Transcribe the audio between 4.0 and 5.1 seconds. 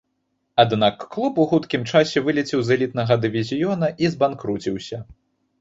і збанкруціўся.